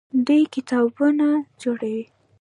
دوی 0.27 0.41
کتابتونونه 0.53 1.27
جوړوي. 1.61 2.03